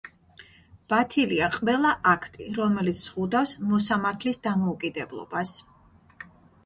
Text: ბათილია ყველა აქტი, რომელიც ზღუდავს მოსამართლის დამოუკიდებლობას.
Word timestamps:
ბათილია 0.93 1.49
ყველა 1.55 1.91
აქტი, 2.13 2.47
რომელიც 2.61 3.03
ზღუდავს 3.09 3.53
მოსამართლის 3.75 4.41
დამოუკიდებლობას. 4.49 5.53